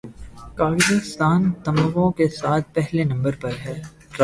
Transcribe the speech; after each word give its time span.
Kazakhstan 0.55 1.51
تمغوں 1.63 2.11
کے 2.11 2.27
ساتھ 2.27 2.73
پہلے 2.73 3.03
نمبر 3.03 3.35
پر 3.41 3.51
رہا 3.51 3.71